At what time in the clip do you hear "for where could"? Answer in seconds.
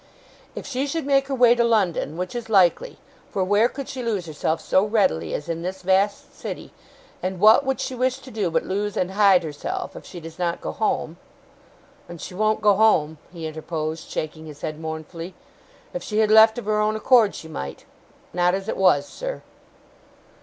3.29-3.87